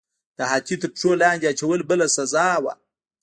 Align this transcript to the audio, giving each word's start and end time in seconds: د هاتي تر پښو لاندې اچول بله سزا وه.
د 0.37 0.39
هاتي 0.51 0.75
تر 0.81 0.87
پښو 0.93 1.11
لاندې 1.21 1.45
اچول 1.53 1.79
بله 1.89 2.07
سزا 2.15 2.47
وه. 2.63 2.73